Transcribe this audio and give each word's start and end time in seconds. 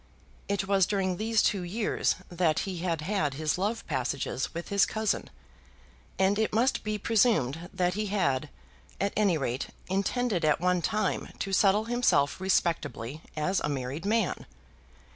It 0.47 0.67
was 0.67 0.87
during 0.87 1.17
these 1.17 1.43
two 1.43 1.61
years 1.61 2.15
that 2.27 2.61
he 2.61 2.79
had 2.79 3.01
had 3.01 3.35
his 3.35 3.59
love 3.59 3.85
passages 3.85 4.51
with 4.51 4.69
his 4.69 4.87
cousin; 4.87 5.29
and 6.17 6.39
it 6.39 6.51
must 6.55 6.83
be 6.83 6.97
presumed 6.97 7.69
that 7.71 7.93
he 7.93 8.07
had, 8.07 8.49
at 8.99 9.13
any 9.15 9.37
rate, 9.37 9.67
intended 9.89 10.43
at 10.43 10.59
one 10.59 10.81
time 10.81 11.29
to 11.37 11.53
settle 11.53 11.85
himself 11.85 12.41
respectably 12.41 13.21
as 13.37 13.59
a 13.59 13.69
married 13.69 14.03
man. 14.07 14.47